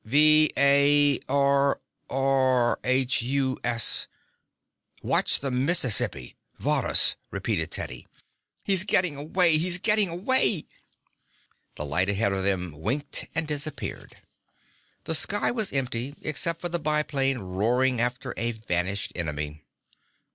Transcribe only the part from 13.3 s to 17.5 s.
and disappeared. The sky was empty except for the biplane